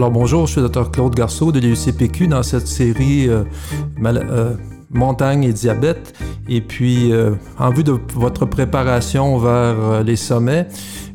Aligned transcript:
Alors 0.00 0.12
bonjour, 0.12 0.46
je 0.46 0.52
suis 0.52 0.60
le 0.62 0.70
Dr 0.70 0.90
Claude 0.90 1.14
Garceau 1.14 1.52
de 1.52 1.60
l'UCPQ 1.60 2.26
dans 2.26 2.42
cette 2.42 2.66
série 2.66 3.28
euh, 3.28 3.44
euh, 4.02 4.54
Montagne 4.88 5.44
et 5.44 5.52
diabète. 5.52 6.14
Et 6.48 6.62
puis, 6.62 7.12
euh, 7.12 7.32
en 7.58 7.68
vue 7.68 7.84
de 7.84 7.98
votre 8.14 8.46
préparation 8.46 9.36
vers 9.36 10.02
les 10.02 10.16
sommets, 10.16 10.68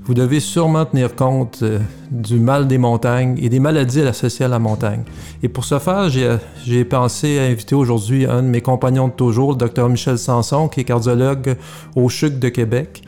vous 0.03 0.13
devez 0.13 0.39
sûrement 0.39 0.85
tenir 0.85 1.15
compte 1.15 1.63
du 2.11 2.37
mal 2.37 2.67
des 2.67 2.77
montagnes 2.77 3.39
et 3.41 3.49
des 3.49 3.59
maladies 3.59 4.01
associées 4.01 4.45
à 4.45 4.49
la 4.49 4.59
montagne. 4.59 5.01
Et 5.41 5.49
pour 5.49 5.65
ce 5.65 5.79
faire, 5.79 6.07
j'ai 6.09 6.85
pensé 6.85 7.39
à 7.39 7.45
inviter 7.45 7.73
aujourd'hui 7.73 8.27
un 8.27 8.43
de 8.43 8.49
mes 8.49 8.61
compagnons 8.61 9.07
de 9.07 9.13
toujours, 9.13 9.53
le 9.53 9.67
Dr 9.67 9.89
Michel 9.89 10.19
Sanson, 10.19 10.67
qui 10.67 10.81
est 10.81 10.83
cardiologue 10.83 11.55
au 11.95 12.07
CHUC 12.07 12.37
de 12.37 12.49
Québec 12.49 13.01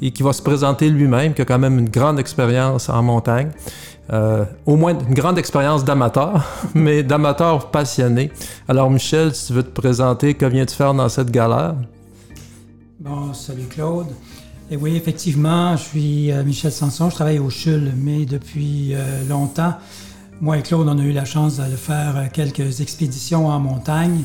et 0.00 0.10
qui 0.10 0.22
va 0.22 0.32
se 0.32 0.42
présenter 0.42 0.90
lui-même, 0.90 1.34
qui 1.34 1.42
a 1.42 1.44
quand 1.44 1.58
même 1.58 1.78
une 1.78 1.88
grande 1.88 2.20
expérience 2.20 2.88
en 2.88 3.02
montagne. 3.02 3.50
Euh, 4.12 4.44
au 4.66 4.76
moins 4.76 4.92
une 4.92 5.14
grande 5.14 5.38
expérience 5.38 5.82
d'amateur, 5.82 6.44
mais 6.74 7.02
d'amateur 7.02 7.70
passionné. 7.70 8.30
Alors 8.68 8.90
Michel, 8.90 9.34
si 9.34 9.46
tu 9.46 9.52
veux 9.54 9.62
te 9.62 9.70
présenter, 9.80 10.34
que 10.34 10.44
viens-tu 10.44 10.74
faire 10.74 10.92
dans 10.92 11.08
cette 11.08 11.30
galère? 11.30 11.74
Bon, 13.00 13.32
salut 13.32 13.64
Claude. 13.64 14.08
Et 14.70 14.76
oui, 14.76 14.96
effectivement, 14.96 15.76
je 15.76 15.82
suis 15.82 16.32
euh, 16.32 16.44
Michel 16.44 16.72
Sanson, 16.72 17.08
je 17.08 17.14
travaille 17.14 17.38
au 17.38 17.48
CHUL, 17.48 17.92
mais 17.96 18.26
depuis 18.26 18.94
euh, 18.94 19.26
longtemps. 19.26 19.74
Moi 20.40 20.58
et 20.58 20.62
Claude, 20.62 20.86
on 20.88 20.98
a 20.98 21.02
eu 21.02 21.12
la 21.12 21.24
chance 21.24 21.56
de 21.56 21.76
faire 21.76 22.28
quelques 22.32 22.80
expéditions 22.80 23.46
en 23.46 23.60
montagne. 23.60 24.24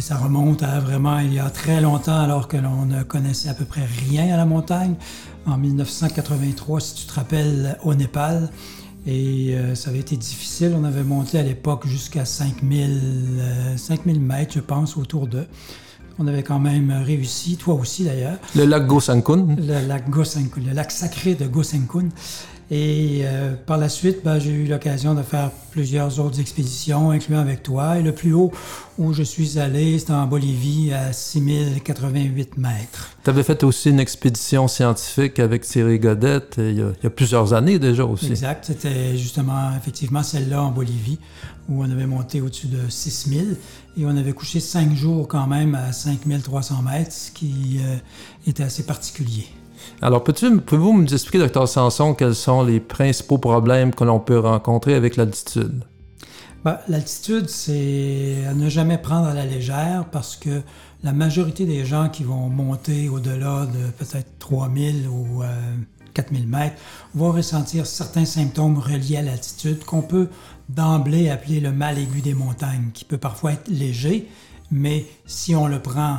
ça 0.00 0.16
remonte 0.16 0.62
à 0.62 0.80
vraiment 0.80 1.18
il 1.18 1.34
y 1.34 1.38
a 1.38 1.50
très 1.50 1.80
longtemps, 1.80 2.18
alors 2.18 2.48
que 2.48 2.56
l'on 2.56 2.86
ne 2.86 3.02
connaissait 3.02 3.50
à 3.50 3.54
peu 3.54 3.66
près 3.66 3.86
rien 4.08 4.32
à 4.32 4.36
la 4.36 4.46
montagne. 4.46 4.94
En 5.46 5.58
1983, 5.58 6.80
si 6.80 6.94
tu 6.94 7.06
te 7.06 7.12
rappelles, 7.12 7.76
au 7.84 7.94
Népal. 7.94 8.48
Et 9.06 9.54
euh, 9.54 9.74
ça 9.74 9.90
avait 9.90 10.00
été 10.00 10.16
difficile. 10.16 10.74
On 10.78 10.84
avait 10.84 11.04
monté 11.04 11.38
à 11.38 11.42
l'époque 11.42 11.86
jusqu'à 11.86 12.24
5000, 12.24 13.00
5000 13.76 14.16
euh, 14.16 14.20
mètres, 14.20 14.54
je 14.54 14.60
pense, 14.60 14.96
autour 14.96 15.26
d'eux. 15.26 15.46
On 16.18 16.26
avait 16.26 16.42
quand 16.42 16.58
même 16.58 16.90
réussi, 16.90 17.56
toi 17.56 17.74
aussi 17.74 18.04
d'ailleurs. 18.04 18.38
Le 18.56 18.64
lac 18.64 18.86
Gosenkun. 18.86 19.54
Le 19.56 19.86
lac 19.86 20.10
Gosenkun, 20.10 20.60
le 20.66 20.72
lac 20.72 20.90
sacré 20.90 21.34
de 21.34 21.46
Gosenkun. 21.46 22.08
Et 22.70 23.20
euh, 23.22 23.54
par 23.54 23.78
la 23.78 23.88
suite, 23.88 24.18
ben, 24.22 24.38
j'ai 24.38 24.50
eu 24.50 24.66
l'occasion 24.66 25.14
de 25.14 25.22
faire 25.22 25.50
plusieurs 25.70 26.20
autres 26.20 26.38
expéditions, 26.38 27.10
incluant 27.10 27.38
avec 27.38 27.62
toi. 27.62 27.98
Et 27.98 28.02
le 28.02 28.12
plus 28.12 28.34
haut 28.34 28.52
où 28.98 29.14
je 29.14 29.22
suis 29.22 29.58
allé, 29.58 29.98
c'était 29.98 30.12
en 30.12 30.26
Bolivie, 30.26 30.92
à 30.92 31.14
6088 31.14 32.58
mètres. 32.58 33.08
Tu 33.24 33.30
avais 33.30 33.42
fait 33.42 33.64
aussi 33.64 33.88
une 33.88 34.00
expédition 34.00 34.68
scientifique 34.68 35.38
avec 35.38 35.62
Thierry 35.62 35.98
Godette 35.98 36.56
il 36.58 36.64
y, 36.74 36.82
a, 36.82 36.90
il 36.90 37.04
y 37.04 37.06
a 37.06 37.10
plusieurs 37.10 37.54
années 37.54 37.78
déjà 37.78 38.04
aussi. 38.04 38.26
Exact. 38.26 38.66
C'était 38.66 39.16
justement, 39.16 39.70
effectivement, 39.74 40.22
celle-là 40.22 40.62
en 40.62 40.70
Bolivie, 40.70 41.18
où 41.70 41.82
on 41.82 41.90
avait 41.90 42.06
monté 42.06 42.42
au-dessus 42.42 42.66
de 42.66 42.90
6000 42.90 43.56
et 43.96 44.04
on 44.04 44.16
avait 44.16 44.32
couché 44.32 44.60
cinq 44.60 44.94
jours 44.94 45.26
quand 45.26 45.46
même 45.46 45.74
à 45.74 45.92
5300 45.92 46.82
mètres, 46.82 47.12
ce 47.12 47.30
qui 47.30 47.80
euh, 47.80 47.96
était 48.46 48.62
assez 48.62 48.84
particulier. 48.84 49.46
Alors, 50.02 50.22
pouvez-vous 50.24 50.92
me 50.92 51.06
expliquer, 51.12 51.38
docteur 51.38 51.68
Sanson, 51.68 52.14
quels 52.14 52.34
sont 52.34 52.62
les 52.62 52.80
principaux 52.80 53.38
problèmes 53.38 53.94
que 53.94 54.04
l'on 54.04 54.20
peut 54.20 54.38
rencontrer 54.38 54.94
avec 54.94 55.16
l'altitude? 55.16 55.84
Ben, 56.64 56.78
l'altitude, 56.88 57.48
c'est 57.48 58.44
à 58.48 58.54
ne 58.54 58.68
jamais 58.68 58.98
prendre 58.98 59.26
à 59.28 59.34
la 59.34 59.46
légère 59.46 60.06
parce 60.10 60.36
que 60.36 60.62
la 61.04 61.12
majorité 61.12 61.64
des 61.64 61.84
gens 61.84 62.08
qui 62.08 62.24
vont 62.24 62.48
monter 62.48 63.08
au-delà 63.08 63.66
de 63.66 63.90
peut-être 63.92 64.38
3000 64.40 65.06
ou 65.06 65.42
4000 66.14 66.42
euh, 66.42 66.46
mètres 66.46 66.76
vont 67.14 67.30
ressentir 67.30 67.86
certains 67.86 68.24
symptômes 68.24 68.78
reliés 68.78 69.18
à 69.18 69.22
l'altitude 69.22 69.84
qu'on 69.84 70.02
peut 70.02 70.28
d'emblée 70.68 71.30
appeler 71.30 71.60
le 71.60 71.70
mal 71.70 71.98
aigu 71.98 72.20
des 72.20 72.34
montagnes, 72.34 72.90
qui 72.92 73.04
peut 73.04 73.18
parfois 73.18 73.52
être 73.52 73.68
léger, 73.68 74.28
mais 74.72 75.06
si 75.26 75.54
on 75.54 75.68
le 75.68 75.80
prend 75.80 76.18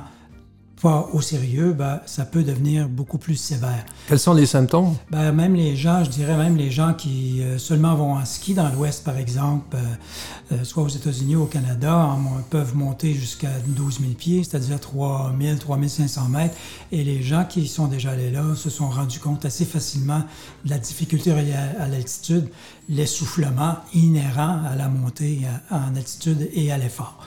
pas 0.82 1.10
au 1.14 1.22
sérieux, 1.22 1.74
ben, 1.74 2.00
ça 2.06 2.26
peut 2.26 2.44
devenir 2.44 2.88
beaucoup 2.88 3.18
plus 3.18 3.36
sévère. 3.36 3.86
Quels 4.08 4.20
sont 4.20 4.34
les 4.34 4.46
symptômes? 4.46 4.96
Ben, 5.12 5.32
même 5.32 5.56
les 5.56 5.76
gens, 5.76 6.04
je 6.04 6.10
dirais 6.10 6.38
même 6.38 6.56
les 6.56 6.72
gens 6.72 6.94
qui 6.94 7.42
euh, 7.42 7.58
seulement 7.58 7.96
vont 7.96 8.14
en 8.14 8.26
ski 8.26 8.54
dans 8.54 8.70
l'Ouest, 8.70 9.04
par 9.04 9.18
exemple, 9.18 9.76
euh, 9.76 10.54
euh, 10.54 10.64
soit 10.64 10.84
aux 10.84 10.90
États-Unis 10.90 11.36
ou 11.36 11.44
au 11.44 11.48
Canada, 11.48 12.16
peuvent 12.50 12.76
monter 12.76 13.14
jusqu'à 13.14 13.52
12 13.68 14.00
000 14.00 14.14
pieds, 14.14 14.44
c'est-à-dire 14.44 14.80
3 14.80 15.34
000, 15.40 15.58
3 15.58 15.78
500 15.88 16.30
mètres. 16.30 16.56
Et 16.92 17.04
les 17.04 17.22
gens 17.22 17.44
qui 17.44 17.68
sont 17.68 17.88
déjà 17.88 18.12
allés 18.12 18.32
là 18.32 18.56
se 18.56 18.70
sont 18.70 18.90
rendus 18.90 19.20
compte 19.20 19.46
assez 19.46 19.66
facilement 19.66 20.24
de 20.64 20.70
la 20.70 20.80
difficulté 20.80 21.34
reliée 21.34 21.54
à, 21.54 21.88
l'altitude, 21.88 22.48
l'essoufflement 22.88 23.76
inhérent 23.94 24.62
à 24.66 24.76
la 24.76 24.88
montée 24.88 25.42
en 25.70 25.96
altitude 25.96 26.50
et 26.54 26.72
à 26.72 26.78
l'effort. 26.78 27.20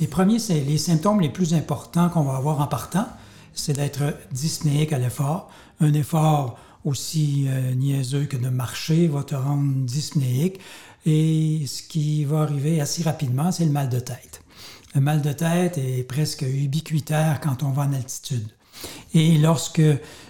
Les 0.00 0.06
premiers, 0.06 0.38
c'est 0.38 0.60
les 0.60 0.78
symptômes 0.78 1.20
les 1.20 1.28
plus 1.28 1.54
importants 1.54 2.08
qu'on 2.08 2.22
va 2.22 2.36
avoir 2.36 2.60
en 2.60 2.66
partant, 2.66 3.06
c'est 3.54 3.72
d'être 3.72 4.14
dyspnéique 4.32 4.92
à 4.92 4.98
l'effort. 4.98 5.50
Un 5.80 5.94
effort 5.94 6.58
aussi 6.84 7.46
euh, 7.48 7.74
niaiseux 7.74 8.24
que 8.24 8.36
de 8.36 8.48
marcher 8.48 9.08
va 9.08 9.22
te 9.22 9.34
rendre 9.34 9.72
dyspnéique. 9.84 10.60
Et 11.04 11.64
ce 11.66 11.82
qui 11.82 12.24
va 12.24 12.42
arriver 12.42 12.80
assez 12.80 13.02
rapidement, 13.02 13.52
c'est 13.52 13.64
le 13.64 13.70
mal 13.70 13.88
de 13.88 14.00
tête. 14.00 14.42
Le 14.94 15.00
mal 15.00 15.22
de 15.22 15.32
tête 15.32 15.78
est 15.78 16.02
presque 16.02 16.42
ubiquitaire 16.42 17.40
quand 17.40 17.62
on 17.62 17.70
va 17.70 17.82
en 17.82 17.92
altitude. 17.92 18.48
Et 19.14 19.38
lorsque 19.38 19.82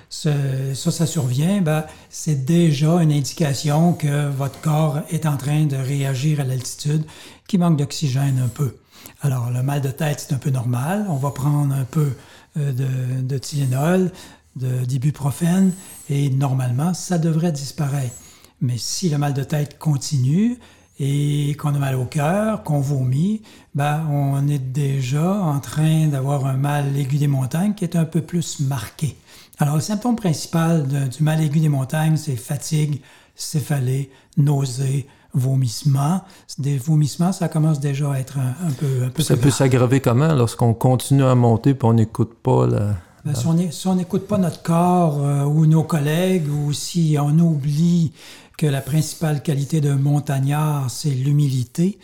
ça, 0.09 0.33
ça 0.75 1.07
survient, 1.07 1.61
ben, 1.61 1.85
c'est 2.11 2.45
déjà 2.45 3.03
une 3.03 3.13
indication 3.13 3.93
que 3.93 4.29
votre 4.29 4.61
corps 4.61 5.01
est 5.11 5.27
en 5.27 5.37
train 5.37 5.65
de 5.65 5.77
réagir 5.77 6.41
à 6.41 6.45
l'altitude, 6.45 7.05
qui 7.49 7.59
manque 7.59 7.79
d'oxygène 7.79 8.41
un 8.45 8.49
peu. 8.49 8.77
Alors, 9.27 9.51
le 9.51 9.61
mal 9.61 9.81
de 9.81 9.91
tête, 9.91 10.21
c'est 10.21 10.35
un 10.35 10.39
peu 10.39 10.51
normal. 10.51 11.05
On 11.09 11.17
va 11.17 11.33
prendre 11.33 11.75
un 11.75 11.83
peu 11.83 12.13
euh, 12.57 12.71
de, 12.71 13.23
de 13.23 13.39
Tylenol, 13.39 14.13
d'ibuprofène, 14.55 15.73
et 16.09 16.31
normalement, 16.31 16.95
ça 16.95 17.19
devrait 17.19 17.51
disparaître. 17.51 18.15
Mais 18.61 18.79
si 18.79 19.09
le 19.09 19.19
mal 19.19 19.35
de 19.35 19.43
tête 19.43 19.81
continue 19.81 20.61
et 21.01 21.57
qu'on 21.59 21.75
a 21.75 21.79
mal 21.81 21.97
au 21.97 22.05
cœur, 22.05 22.63
qu'on 22.63 22.79
vomit, 22.79 23.43
ben, 23.75 24.07
on 24.13 24.47
est 24.47 24.61
déjà 24.61 25.29
en 25.29 25.59
train 25.59 26.07
d'avoir 26.07 26.47
un 26.47 26.57
mal 26.57 26.97
aigu 26.97 27.17
des 27.17 27.27
montagnes 27.27 27.75
qui 27.75 27.83
est 27.83 27.97
un 27.97 28.05
peu 28.05 28.23
plus 28.23 28.61
marqué. 28.61 29.17
Alors, 29.59 29.75
le 29.75 29.81
symptôme 29.81 30.15
principal 30.15 30.87
du 30.87 31.25
mal 31.25 31.43
aigu 31.43 31.59
des 31.59 31.69
montagnes, 31.69 32.17
c'est 32.17 32.37
fatigue, 32.37 33.01
céphalée, 33.35 34.09
nausée, 34.37 35.09
vomissements. 35.37 36.23
Des 36.59 36.79
vomissements, 36.79 37.33
ça 37.33 37.49
commence 37.49 37.79
déjà 37.79 38.13
à 38.13 38.19
être 38.19 38.39
un, 38.39 38.73
peu, 38.73 39.05
un 39.05 39.11
peu 39.11 39.23
Ça 39.23 39.37
peut 39.37 39.51
s'aggraver 39.51 40.01
comment 40.01 40.33
lorsqu'on 40.35 40.75
continue 40.75 41.25
à 41.25 41.35
monter 41.35 41.71
et 41.71 41.79
on 41.83 41.93
n'écoute 41.93 42.35
pas 42.43 42.67
la... 42.67 42.95
Ben, 43.25 43.35
si 43.35 43.87
on 43.89 43.95
n'écoute 43.95 44.29
pas 44.29 44.39
notre 44.39 44.63
corps 44.63 45.19
euh, 45.21 45.45
ou 45.45 45.67
nos 45.67 45.83
collègues 45.83 46.49
ou 46.49 46.73
si 46.73 47.17
on 47.21 47.37
oublie 47.41 48.13
que 48.57 48.67
la 48.67 48.81
principale 48.81 49.43
qualité 49.43 49.81
d'un 49.81 49.97
montagnard, 49.97 50.89
c'est 50.91 51.11
l'humilité, 51.11 51.99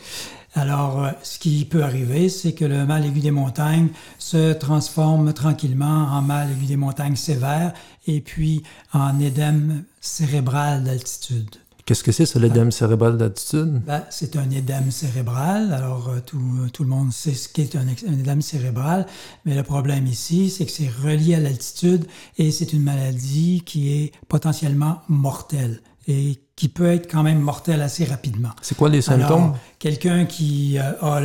alors, 0.55 1.03
euh, 1.03 1.11
ce 1.23 1.39
qui 1.39 1.65
peut 1.65 1.83
arriver, 1.83 2.29
c'est 2.29 2.53
que 2.53 2.65
le 2.65 2.85
mal 2.85 3.07
aigu 3.07 3.21
des 3.21 3.31
montagnes 3.31 3.89
se 4.19 4.53
transforme 4.53 5.33
tranquillement 5.33 6.09
en 6.13 6.21
mal 6.21 6.51
aigu 6.51 6.67
des 6.67 6.77
montagnes 6.77 7.17
sévère 7.17 7.73
et 8.07 8.21
puis 8.21 8.63
en 8.93 9.19
édème 9.19 9.85
cérébral 10.01 10.85
d'altitude. 10.85 11.57
Qu'est-ce 11.85 12.05
que 12.05 12.13
c'est, 12.13 12.27
ce 12.27 12.39
l'édème 12.39 12.71
cérébral 12.71 13.17
d'altitude? 13.17 13.83
Ben, 13.85 14.05
c'est 14.11 14.37
un 14.37 14.49
édème 14.51 14.91
cérébral. 14.91 15.73
Alors, 15.73 16.09
euh, 16.09 16.21
tout, 16.25 16.41
tout, 16.73 16.85
le 16.85 16.89
monde 16.89 17.13
sait 17.13 17.35
ce 17.35 17.49
qu'est 17.49 17.75
un, 17.75 17.81
un, 17.81 18.19
édème 18.19 18.41
cérébral, 18.41 19.07
mais 19.45 19.57
le 19.57 19.65
problème 19.65 20.07
ici, 20.07 20.49
c'est 20.49 20.65
que 20.65 20.71
c'est 20.71 20.91
relié 21.03 21.35
à 21.35 21.41
l'altitude 21.41 22.07
et 22.39 22.53
c'est 22.53 22.73
une 22.73 22.83
maladie 22.83 23.63
qui 23.67 23.93
est 23.93 24.13
potentiellement 24.29 25.03
mortelle 25.09 25.81
et 26.09 26.41
qui 26.57 26.69
peut 26.69 26.87
être 26.87 27.11
quand 27.11 27.23
même 27.23 27.41
mortelle 27.41 27.81
assez 27.81 28.05
rapidement. 28.05 28.51
C'est 28.61 28.77
quoi 28.77 28.89
les 28.89 29.03
symptômes? 29.03 29.55
Quelqu'un 29.79 30.25
qui 30.25 30.79
euh, 30.79 30.93
a 31.01 31.21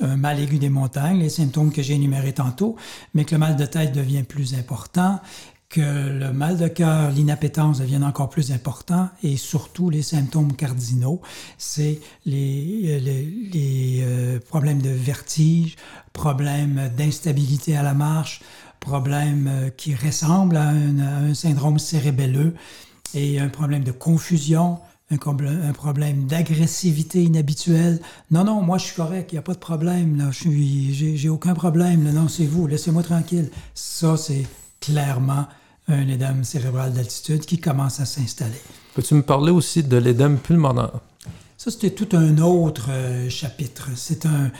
un 0.00 0.16
mal 0.16 0.40
aigu 0.40 0.58
des 0.58 0.68
montagnes, 0.68 1.20
les 1.20 1.28
symptômes 1.28 1.72
que 1.72 1.82
j'ai 1.82 1.94
énumérés 1.94 2.32
tantôt, 2.32 2.76
mais 3.14 3.24
que 3.24 3.34
le 3.34 3.38
mal 3.38 3.56
de 3.56 3.64
tête 3.64 3.92
devient 3.92 4.22
plus 4.22 4.54
important, 4.54 5.20
que 5.68 5.80
le 5.80 6.32
mal 6.32 6.56
de 6.56 6.68
cœur, 6.68 7.10
l'inappétence 7.10 7.78
deviennent 7.78 8.04
encore 8.04 8.28
plus 8.28 8.52
importants 8.52 9.08
et 9.22 9.36
surtout 9.36 9.90
les 9.90 10.02
symptômes 10.02 10.54
cardinaux, 10.54 11.20
c'est 11.58 12.00
les, 12.24 14.00
euh, 14.02 14.38
problèmes 14.48 14.80
de 14.80 14.90
vertige, 14.90 15.76
problèmes 16.12 16.90
d'instabilité 16.96 17.76
à 17.76 17.82
la 17.82 17.94
marche, 17.94 18.42
problèmes 18.80 19.48
euh, 19.48 19.70
qui 19.70 19.94
ressemblent 19.94 20.56
à 20.56 20.68
un, 20.68 21.34
syndrome 21.34 21.78
cérébelleux 21.78 22.54
et 23.14 23.40
un 23.40 23.48
problème 23.48 23.82
de 23.82 23.92
confusion, 23.92 24.78
un, 25.10 25.72
problème 25.72 26.26
d'agressivité 26.26 27.22
inhabituelle. 27.22 28.00
Non, 28.30 28.44
non, 28.44 28.62
moi 28.62 28.78
je 28.78 28.86
suis 28.86 28.96
correct, 28.96 29.32
il 29.32 29.36
n'y 29.36 29.40
a 29.40 29.42
pas 29.42 29.54
de 29.54 29.58
problème, 29.58 30.16
là, 30.16 30.30
je 30.30 30.48
j'ai, 31.16 31.28
aucun 31.28 31.54
problème, 31.54 32.10
non, 32.12 32.28
c'est 32.28 32.46
vous, 32.46 32.66
laissez-moi 32.66 33.02
tranquille. 33.02 33.50
Ça, 33.74 34.16
c'est 34.16 34.46
clairement 34.86 35.46
un 35.88 36.08
édème 36.08 36.44
cérébral 36.44 36.92
d'altitude 36.92 37.44
qui 37.44 37.58
commence 37.58 38.00
à 38.00 38.06
s'installer. 38.06 38.60
Peux-tu 38.94 39.14
me 39.14 39.22
parler 39.22 39.52
aussi 39.52 39.82
de 39.82 39.96
l'édème 39.96 40.38
pulmonaire? 40.38 41.00
Ça, 41.56 41.70
c'était 41.70 41.90
tout 41.90 42.16
un 42.16 42.38
autre 42.38 42.88
euh, 42.90 43.30
chapitre. 43.30 43.88
C'est 43.96 44.26
un, 44.26 44.50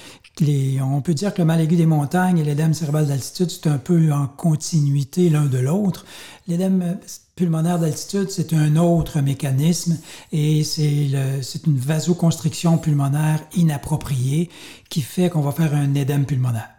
les, 0.41 0.81
on 0.81 1.01
peut 1.03 1.15
dire 1.15 1.33
que 1.35 1.43
le 1.43 1.45
mal 1.45 1.61
aigu 1.61 1.77
des 1.77 1.87
montagnes 1.87 2.39
et 2.39 2.45
l'édème 2.45 2.75
cérébral 2.75 3.07
d'altitude, 3.07 3.51
c'est 3.51 3.69
un 3.69 3.79
peu 3.79 4.13
en 4.13 4.27
continuité 4.27 5.29
l'un 5.29 5.47
de 5.47 5.59
l'autre. 5.59 6.05
L'édème 6.49 6.99
pulmonaire 7.35 7.79
d'altitude, 7.79 8.31
c'est 8.31 8.53
un 8.53 8.77
autre 8.77 9.21
mécanisme 9.21 9.99
et 10.33 10.65
c'est 10.65 11.67
une 11.67 11.79
vasoconstriction 11.79 12.79
pulmonaire 12.79 13.41
inappropriée 13.55 14.51
qui 14.89 15.03
fait 15.03 15.29
qu'on 15.29 15.43
va 15.43 15.53
faire 15.53 15.75
un 15.75 15.95
édème 15.95 16.25
pulmonaire. 16.25 16.71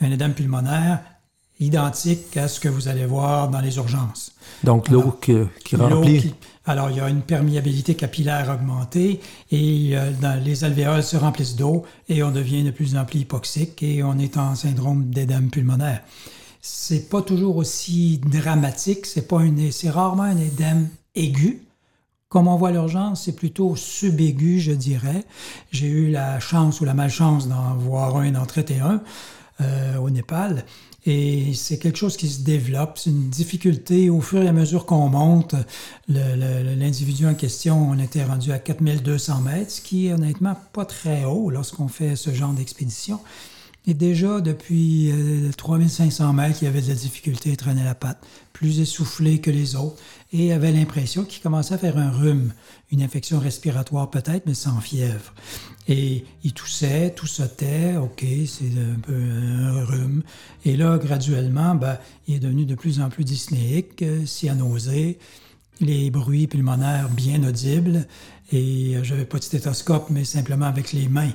Un 0.00 0.10
édème 0.10 0.32
pulmonaire 0.32 1.00
identique 1.58 2.36
à 2.36 2.48
ce 2.48 2.60
que 2.60 2.68
vous 2.68 2.88
allez 2.88 3.06
voir 3.06 3.48
dans 3.48 3.60
les 3.60 3.76
urgences. 3.76 4.32
Donc 4.64 4.88
l'eau 4.88 5.18
qui, 5.20 5.36
qui 5.64 5.76
remplit. 5.76 6.34
alors 6.66 6.90
il 6.90 6.98
y 6.98 7.00
a 7.00 7.08
une 7.08 7.22
perméabilité 7.22 7.94
capillaire 7.94 8.50
augmentée 8.50 9.20
et 9.50 9.90
euh, 9.96 10.12
dans, 10.20 10.42
les 10.42 10.64
alvéoles 10.64 11.02
se 11.02 11.16
remplissent 11.16 11.56
d'eau 11.56 11.84
et 12.08 12.22
on 12.22 12.30
devient 12.30 12.62
de 12.62 12.70
plus 12.70 12.96
en 12.96 13.04
plus 13.04 13.20
hypoxique 13.20 13.82
et 13.82 14.02
on 14.02 14.18
est 14.18 14.36
en 14.36 14.54
syndrome 14.54 15.06
d'édème 15.06 15.50
pulmonaire 15.50 16.02
c'est 16.68 17.08
pas 17.08 17.22
toujours 17.22 17.56
aussi 17.56 18.18
dramatique, 18.18 19.06
c'est 19.06 19.28
pas 19.28 19.42
une, 19.42 19.70
c'est 19.70 19.90
rarement 19.90 20.24
un 20.24 20.36
édème 20.36 20.88
aigu. 21.14 21.62
Comme 22.28 22.48
on 22.48 22.56
voit 22.56 22.72
l'urgence, 22.72 23.24
c'est 23.24 23.36
plutôt 23.36 23.76
subaigu, 23.76 24.58
je 24.58 24.72
dirais. 24.72 25.24
J'ai 25.70 25.86
eu 25.86 26.10
la 26.10 26.40
chance 26.40 26.80
ou 26.80 26.84
la 26.84 26.92
malchance 26.92 27.46
d'en 27.46 27.76
voir 27.76 28.16
un, 28.16 28.32
d'en 28.32 28.46
traiter 28.46 28.80
un 28.80 29.00
euh, 29.60 29.96
au 29.96 30.10
Népal. 30.10 30.64
Et 31.06 31.54
c'est 31.54 31.78
quelque 31.78 31.96
chose 31.96 32.16
qui 32.16 32.28
se 32.28 32.42
développe, 32.42 32.98
c'est 32.98 33.10
une 33.10 33.30
difficulté 33.30 34.10
au 34.10 34.20
fur 34.20 34.42
et 34.42 34.48
à 34.48 34.52
mesure 34.52 34.86
qu'on 34.86 35.08
monte. 35.08 35.54
L'individu 36.08 37.26
en 37.26 37.34
question, 37.34 37.90
on 37.90 37.98
était 37.98 38.24
rendu 38.24 38.50
à 38.50 38.58
4200 38.58 39.40
mètres, 39.42 39.70
ce 39.70 39.80
qui 39.80 40.08
est 40.08 40.12
honnêtement 40.12 40.56
pas 40.72 40.84
très 40.84 41.24
haut 41.24 41.48
lorsqu'on 41.50 41.86
fait 41.86 42.16
ce 42.16 42.34
genre 42.34 42.52
d'expédition. 42.52 43.20
Et 43.88 43.94
déjà, 43.94 44.40
depuis 44.40 45.12
3500 45.56 46.28
euh, 46.28 46.32
mètres, 46.32 46.58
il 46.62 46.66
avait 46.66 46.82
de 46.82 46.88
la 46.88 46.94
difficulté 46.94 47.52
à 47.52 47.56
traîner 47.56 47.84
la 47.84 47.94
patte, 47.94 48.18
plus 48.52 48.80
essoufflé 48.80 49.40
que 49.40 49.50
les 49.50 49.76
autres, 49.76 49.96
et 50.32 50.52
avait 50.52 50.72
l'impression 50.72 51.24
qu'il 51.24 51.40
commençait 51.40 51.74
à 51.74 51.78
faire 51.78 51.96
un 51.96 52.10
rhume, 52.10 52.52
une 52.90 53.02
infection 53.02 53.38
respiratoire 53.38 54.10
peut-être, 54.10 54.44
mais 54.46 54.54
sans 54.54 54.80
fièvre. 54.80 55.32
Et 55.86 56.24
il 56.42 56.52
toussait, 56.52 57.12
tout 57.14 57.28
sautait, 57.28 57.96
ok, 57.96 58.24
c'est 58.46 58.64
un 58.64 58.98
peu 59.00 59.14
un 59.14 59.84
rhume. 59.84 60.24
Et 60.64 60.76
là, 60.76 60.98
graduellement, 60.98 61.76
ben, 61.76 61.96
il 62.26 62.34
est 62.34 62.40
devenu 62.40 62.64
de 62.64 62.74
plus 62.74 63.00
en 63.00 63.08
plus 63.08 63.22
dyspnéique, 63.22 64.02
euh, 64.02 64.26
cyanosé, 64.26 65.18
les 65.80 66.10
bruits 66.10 66.46
pulmonaires 66.46 67.08
bien 67.08 67.42
audibles. 67.46 68.06
Et 68.52 68.94
euh, 68.94 69.02
j'avais 69.02 69.24
pas 69.24 69.38
de 69.38 69.42
stéthoscope, 69.42 70.06
mais 70.10 70.24
simplement 70.24 70.66
avec 70.66 70.92
les 70.92 71.08
mains, 71.08 71.30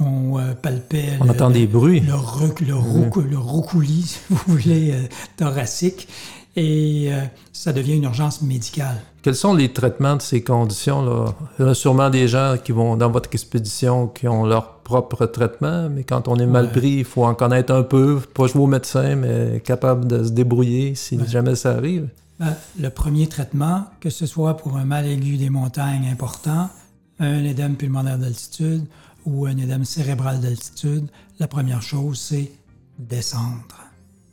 on 0.00 0.38
euh, 0.38 0.54
palpait. 0.54 1.18
On 1.20 1.28
entend 1.28 1.50
des 1.50 1.66
bruits. 1.66 2.00
Le, 2.00 2.66
le, 2.66 3.38
roucoulis, 3.38 4.02
si 4.06 4.18
vous 4.30 4.40
voulez, 4.46 4.92
euh, 4.92 5.02
thoracique. 5.36 6.08
Et 6.56 7.10
ça 7.52 7.72
devient 7.72 7.96
une 7.96 8.04
urgence 8.04 8.40
médicale. 8.40 8.94
Quels 9.22 9.34
sont 9.34 9.54
les 9.54 9.72
traitements 9.72 10.14
de 10.14 10.22
ces 10.22 10.44
conditions-là? 10.44 11.34
Il 11.58 11.66
y 11.66 11.68
a 11.68 11.74
sûrement 11.74 12.10
des 12.10 12.28
gens 12.28 12.54
qui 12.62 12.70
vont 12.70 12.96
dans 12.96 13.10
votre 13.10 13.28
expédition 13.32 14.06
qui 14.06 14.28
ont 14.28 14.46
leur 14.46 14.74
propre 14.74 15.26
traitement, 15.26 15.88
mais 15.90 16.04
quand 16.04 16.28
on 16.28 16.36
est 16.36 16.46
mal 16.46 16.70
pris, 16.70 16.98
il 16.98 17.04
faut 17.04 17.24
en 17.24 17.34
connaître 17.34 17.74
un 17.74 17.82
peu, 17.82 18.20
pas 18.32 18.46
jouer 18.46 18.62
au 18.62 18.66
médecin, 18.68 19.16
mais 19.16 19.60
capable 19.64 20.06
de 20.06 20.22
se 20.22 20.30
débrouiller 20.30 20.94
si 20.94 21.18
jamais 21.26 21.56
ça 21.56 21.72
arrive. 21.72 22.06
Ben, 22.40 22.56
le 22.80 22.90
premier 22.90 23.28
traitement, 23.28 23.86
que 24.00 24.10
ce 24.10 24.26
soit 24.26 24.56
pour 24.56 24.76
un 24.76 24.84
mal 24.84 25.06
aigu 25.06 25.36
des 25.36 25.50
montagnes 25.50 26.08
important, 26.08 26.68
un 27.20 27.44
édème 27.44 27.76
pulmonaire 27.76 28.18
d'altitude 28.18 28.86
ou 29.24 29.46
un 29.46 29.56
édème 29.56 29.84
cérébral 29.84 30.40
d'altitude, 30.40 31.08
la 31.38 31.46
première 31.46 31.82
chose, 31.82 32.18
c'est 32.18 32.50
descendre 32.98 33.78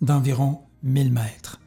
d'environ 0.02 0.60
1000 0.84 1.12
mètres. 1.12 1.60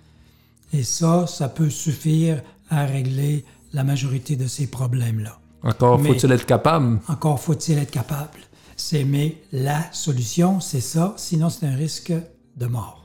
Et 0.72 0.82
ça, 0.82 1.26
ça 1.26 1.48
peut 1.48 1.70
suffire 1.70 2.42
à 2.69 2.84
régler 2.84 3.44
la 3.72 3.84
majorité 3.84 4.34
de 4.34 4.46
ces 4.46 4.66
problèmes-là. 4.66 5.38
Encore 5.62 6.00
faut-il 6.00 6.32
être 6.32 6.46
capable. 6.46 7.00
Encore 7.08 7.40
faut-il 7.40 7.78
être 7.78 7.90
capable. 7.90 8.40
C'est 8.76 9.04
mais 9.04 9.40
la 9.52 9.92
solution, 9.92 10.60
c'est 10.60 10.81
ça, 10.81 11.14
sinon 11.16 11.48
c'est 11.48 11.66
un 11.66 11.76
risque 11.76 12.12
de 12.56 12.66
mort. 12.66 13.03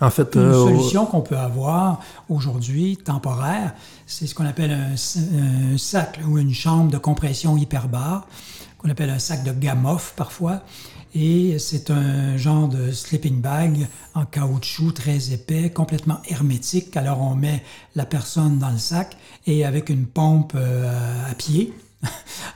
En 0.00 0.10
fait, 0.10 0.34
une 0.36 0.42
euh, 0.42 0.66
solution 0.66 1.06
qu'on 1.06 1.22
peut 1.22 1.36
avoir 1.36 2.00
aujourd'hui, 2.28 2.96
temporaire, 2.96 3.74
c'est 4.06 4.26
ce 4.26 4.34
qu'on 4.34 4.46
appelle 4.46 4.70
un, 4.70 5.76
sac 5.76 6.20
ou 6.26 6.38
une 6.38 6.54
chambre 6.54 6.90
de 6.90 6.98
compression 6.98 7.56
hyperbare, 7.56 8.26
qu'on 8.78 8.90
appelle 8.90 9.10
un 9.10 9.18
sac 9.18 9.42
de 9.42 9.52
gamoff 9.52 10.14
parfois. 10.16 10.60
Et 11.14 11.58
c'est 11.58 11.90
un 11.90 12.36
genre 12.36 12.68
de 12.68 12.92
sleeping 12.92 13.40
bag 13.40 13.88
en 14.14 14.24
caoutchouc 14.24 14.92
très 14.92 15.32
épais, 15.32 15.70
complètement 15.70 16.20
hermétique. 16.28 16.96
Alors 16.96 17.20
on 17.20 17.34
met 17.34 17.64
la 17.96 18.04
personne 18.04 18.58
dans 18.58 18.70
le 18.70 18.78
sac 18.78 19.16
et 19.46 19.64
avec 19.64 19.88
une 19.88 20.06
pompe 20.06 20.52
euh, 20.54 21.30
à 21.30 21.34
pied, 21.34 21.72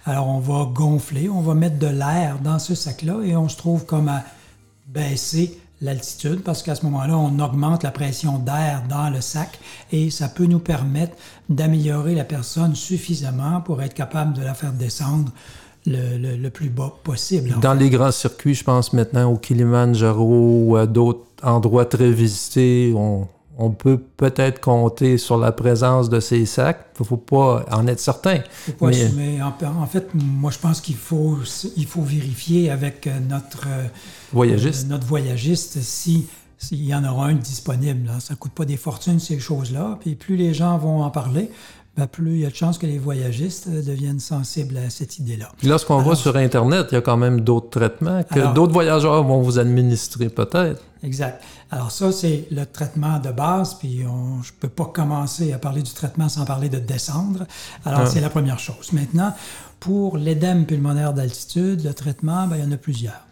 alors 0.06 0.28
on 0.28 0.38
va 0.38 0.70
gonfler, 0.72 1.28
on 1.28 1.40
va 1.40 1.54
mettre 1.54 1.78
de 1.78 1.88
l'air 1.88 2.38
dans 2.38 2.60
ce 2.60 2.76
sac-là 2.76 3.20
et 3.24 3.34
on 3.34 3.48
se 3.48 3.56
trouve 3.56 3.84
comme 3.84 4.08
à 4.08 4.22
baisser 4.86 5.58
l'altitude 5.82 6.42
parce 6.42 6.62
qu'à 6.62 6.74
ce 6.74 6.84
moment-là, 6.86 7.18
on 7.18 7.38
augmente 7.40 7.82
la 7.82 7.90
pression 7.90 8.38
d'air 8.38 8.84
dans 8.88 9.10
le 9.10 9.20
sac 9.20 9.58
et 9.90 10.10
ça 10.10 10.28
peut 10.28 10.46
nous 10.46 10.60
permettre 10.60 11.14
d'améliorer 11.48 12.14
la 12.14 12.24
personne 12.24 12.74
suffisamment 12.74 13.60
pour 13.60 13.82
être 13.82 13.94
capable 13.94 14.32
de 14.32 14.42
la 14.42 14.54
faire 14.54 14.72
descendre 14.72 15.30
le, 15.84 16.36
le, 16.36 16.50
plus 16.50 16.70
bas 16.70 16.92
possible. 17.02 17.56
Dans 17.60 17.74
les 17.74 17.90
grands 17.90 18.12
circuits, 18.12 18.54
je 18.54 18.62
pense 18.62 18.92
maintenant 18.92 19.32
au 19.32 19.36
Kilimanjaro 19.36 20.64
ou 20.64 20.76
à 20.76 20.86
d'autres 20.86 21.26
endroits 21.42 21.86
très 21.86 22.12
visités, 22.12 22.92
on, 22.94 23.26
on 23.58 23.70
peut 23.70 23.98
peut-être 23.98 24.60
compter 24.60 25.18
sur 25.18 25.36
la 25.36 25.52
présence 25.52 26.08
de 26.08 26.20
ces 26.20 26.46
sacs. 26.46 26.86
Il 26.98 27.02
ne 27.02 27.06
faut 27.06 27.16
pas 27.16 27.64
en 27.70 27.86
être 27.86 28.00
certain. 28.00 28.38
Faut 28.50 28.72
pas 28.72 28.90
mais... 29.16 29.40
En, 29.42 29.86
fait, 29.86 30.08
moi, 30.14 30.50
je 30.50 30.58
pense 30.58 30.80
qu'il 30.80 30.96
faut, 30.96 31.38
il 31.76 31.86
faut 31.86 32.02
vérifier 32.02 32.70
avec 32.70 33.08
notre 33.28 33.66
euh, 33.66 33.86
voyagiste, 34.32 34.88
notre 34.88 35.06
voyagiste 35.06 35.80
si 35.82 36.26
s'il 36.62 36.84
y 36.84 36.94
en 36.94 37.04
aura 37.04 37.26
un 37.26 37.34
disponible. 37.34 38.08
Ça 38.20 38.34
ne 38.34 38.38
coûte 38.38 38.52
pas 38.52 38.64
des 38.64 38.76
fortunes, 38.76 39.18
ces 39.18 39.40
choses-là. 39.40 39.98
Puis 40.00 40.14
plus 40.14 40.36
les 40.36 40.54
gens 40.54 40.78
vont 40.78 41.02
en 41.02 41.10
parler, 41.10 41.50
ben, 41.96 42.06
plus 42.06 42.34
il 42.36 42.40
y 42.40 42.46
a 42.46 42.50
de 42.50 42.54
chances 42.54 42.78
que 42.78 42.86
les 42.86 42.98
voyagistes 42.98 43.68
euh, 43.68 43.82
deviennent 43.82 44.20
sensibles 44.20 44.78
à 44.78 44.88
cette 44.88 45.18
idée-là. 45.18 45.50
Puis 45.58 45.68
lorsqu'on 45.68 45.98
voit 45.98 46.16
sur 46.16 46.36
Internet, 46.36 46.86
il 46.90 46.94
y 46.94 46.98
a 46.98 47.02
quand 47.02 47.18
même 47.18 47.40
d'autres 47.40 47.68
traitements 47.68 48.22
que 48.22 48.54
d'autres 48.54 48.72
voyageurs 48.72 49.24
vont 49.24 49.42
vous 49.42 49.58
administrer 49.58 50.30
peut-être. 50.30 50.82
Exact. 51.02 51.42
Alors 51.70 51.90
ça, 51.90 52.10
c'est 52.12 52.46
le 52.50 52.64
traitement 52.64 53.18
de 53.18 53.30
base, 53.30 53.74
puis 53.74 54.04
on, 54.06 54.42
je 54.42 54.52
ne 54.52 54.56
peux 54.60 54.68
pas 54.68 54.86
commencer 54.86 55.52
à 55.52 55.58
parler 55.58 55.82
du 55.82 55.92
traitement 55.92 56.28
sans 56.28 56.44
parler 56.44 56.68
de 56.68 56.78
descendre. 56.78 57.44
Alors 57.84 58.02
ah. 58.04 58.06
c'est 58.06 58.20
la 58.20 58.30
première 58.30 58.58
chose. 58.58 58.92
Maintenant, 58.92 59.34
pour 59.80 60.16
l'édème 60.16 60.64
pulmonaire 60.64 61.12
d'altitude, 61.12 61.84
le 61.84 61.92
traitement, 61.92 62.46
ben, 62.46 62.56
il 62.56 62.64
y 62.64 62.66
en 62.66 62.72
a 62.72 62.76
plusieurs. 62.76 63.26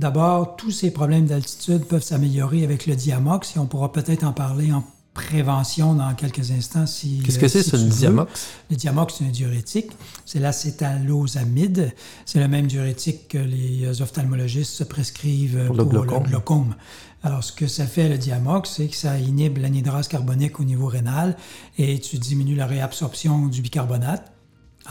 D'abord, 0.00 0.56
tous 0.56 0.70
ces 0.70 0.90
problèmes 0.92 1.26
d'altitude 1.26 1.84
peuvent 1.84 2.02
s'améliorer 2.02 2.64
avec 2.64 2.86
le 2.86 2.96
Diamox, 2.96 3.54
et 3.54 3.58
on 3.58 3.66
pourra 3.66 3.92
peut-être 3.92 4.24
en 4.24 4.32
parler 4.32 4.72
en 4.72 4.82
prévention 5.12 5.92
dans 5.92 6.14
quelques 6.14 6.52
instants. 6.52 6.86
Si, 6.86 7.20
Qu'est-ce 7.22 7.38
que 7.38 7.48
c'est, 7.48 7.62
ce 7.62 7.76
Diamox? 7.76 8.46
Le 8.70 8.76
Diamox, 8.76 9.16
c'est 9.18 9.26
un 9.26 9.30
diurétique. 9.30 9.90
C'est 10.24 10.38
l'acétalosamide. 10.38 11.92
C'est 12.24 12.40
le 12.40 12.48
même 12.48 12.66
diurétique 12.66 13.28
que 13.28 13.36
les 13.36 14.00
ophtalmologistes 14.00 14.72
se 14.72 14.84
prescrivent 14.84 15.66
pour, 15.66 15.76
le, 15.76 15.84
glaucome. 15.84 16.74
Alors, 17.22 17.44
ce 17.44 17.52
que 17.52 17.66
ça 17.66 17.86
fait, 17.86 18.08
le 18.08 18.16
Diamox, 18.16 18.70
c'est 18.76 18.86
que 18.86 18.96
ça 18.96 19.18
inhibe 19.18 19.58
l'anhydrase 19.58 20.08
carbonique 20.08 20.60
au 20.60 20.64
niveau 20.64 20.86
rénal 20.86 21.36
et 21.76 21.98
tu 21.98 22.16
diminues 22.16 22.56
la 22.56 22.66
réabsorption 22.66 23.48
du 23.48 23.60
bicarbonate. 23.60 24.32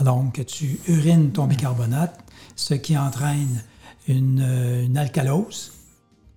Donc, 0.00 0.46
tu 0.46 0.78
urines 0.86 1.32
ton 1.32 1.48
bicarbonate, 1.48 2.16
ce 2.54 2.74
qui 2.74 2.96
entraîne 2.96 3.64
une, 4.10 4.84
une 4.84 4.96
alcalose, 4.96 5.72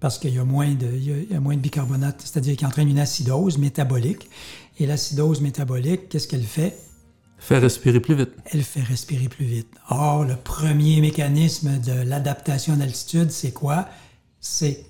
parce 0.04 0.20
qu'il 0.20 0.34
y, 0.34 0.38
a 0.38 0.44
moins 0.44 0.74
de, 0.74 1.40
moins 1.40 1.56
de 1.56 1.62
bicarbonate, 1.62 2.20
c'est-à-dire 2.20 2.58
qu'il 2.58 2.68
entraîne 2.68 2.90
une 2.90 3.00
acidose 3.00 3.58
métabolique. 3.58 4.30
Et 4.78 4.86
l'acidose 4.86 5.40
métabolique, 5.40 6.10
qu'est-ce 6.10 6.28
qu'elle 6.28 6.44
fait? 6.44 6.78
Fait 7.38 7.58
respirer 7.58 8.02
plus 8.02 8.16
vite. 8.16 8.32
Elle 8.52 8.64
fait 8.64 8.82
respirer 8.82 9.30
plus 9.30 9.46
vite. 9.46 9.70
Or, 9.88 10.26
le 10.26 10.36
premier 10.36 11.00
mécanisme 11.00 11.80
de 11.80 11.94
l'adaptation 11.94 12.76
d'altitude, 12.76 13.32
c'est 13.32 13.54
quoi? 13.54 13.88
C'est 14.42 14.86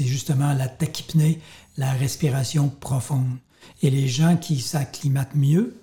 justement 0.00 0.52
la 0.52 0.66
tachypnée, 0.66 1.40
la 1.76 1.92
respiration 1.92 2.68
profonde. 2.68 3.36
Et 3.82 3.90
les 3.90 4.08
gens 4.08 4.36
qui 4.36 4.58
s'acclimatent 4.58 5.36
mieux 5.36 5.76